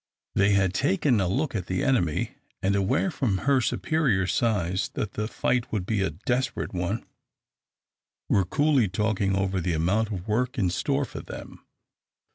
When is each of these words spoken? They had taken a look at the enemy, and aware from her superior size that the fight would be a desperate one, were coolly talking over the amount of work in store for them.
They 0.33 0.53
had 0.53 0.73
taken 0.73 1.21
a 1.21 1.27
look 1.27 1.53
at 1.53 1.67
the 1.67 1.83
enemy, 1.83 2.31
and 2.63 2.75
aware 2.75 3.11
from 3.11 3.37
her 3.45 3.61
superior 3.61 4.25
size 4.25 4.89
that 4.95 5.11
the 5.13 5.27
fight 5.27 5.71
would 5.71 5.85
be 5.85 6.01
a 6.01 6.09
desperate 6.09 6.73
one, 6.73 7.05
were 8.27 8.43
coolly 8.43 8.87
talking 8.87 9.35
over 9.35 9.61
the 9.61 9.73
amount 9.73 10.07
of 10.11 10.27
work 10.27 10.57
in 10.57 10.71
store 10.71 11.05
for 11.05 11.21
them. 11.21 11.67